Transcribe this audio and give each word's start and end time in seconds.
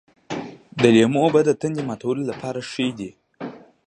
د 0.81 0.83
لیمو 0.95 1.19
اوبه 1.23 1.41
د 1.45 1.51
تندې 1.61 1.81
ماتولو 1.89 2.23
لپاره 2.31 2.59
ښې 2.71 2.87
دي. 2.99 3.11